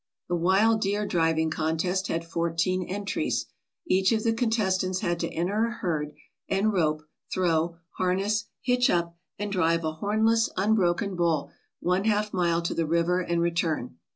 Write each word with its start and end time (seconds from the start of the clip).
The 0.29 0.35
wild 0.35 0.81
deer 0.81 1.05
driving 1.05 1.51
contest 1.51 2.07
had 2.07 2.25
fourteen 2.25 2.81
entries. 2.81 3.45
Each 3.85 4.11
of 4.11 4.23
the 4.23 4.33
contestants 4.33 5.01
had 5.01 5.19
to 5.19 5.29
enter 5.29 5.63
a 5.67 5.71
herd, 5.73 6.13
and 6.49 6.73
rope, 6.73 7.03
throw, 7.31 7.77
harness, 7.99 8.45
hitch 8.63 8.89
up, 8.89 9.15
and 9.37 9.51
drive 9.51 9.83
a 9.83 9.91
hornless, 9.91 10.49
unbroken 10.57 11.15
bull 11.15 11.51
one 11.81 12.05
half 12.05 12.33
mile 12.33 12.63
to 12.63 12.73
the 12.73 12.87
river 12.87 13.21
and 13.21 13.43
return. 13.43 13.99